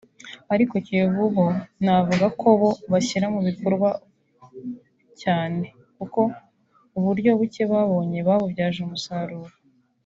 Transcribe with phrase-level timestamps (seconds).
[0.53, 1.45] Ariko Kiyovu bo
[1.83, 3.89] navuga ko bo bashyira mu bikorwa
[5.21, 5.65] cyane
[5.97, 6.19] kuko
[6.97, 9.51] uburyo bucye babonye babubyaje umusaruro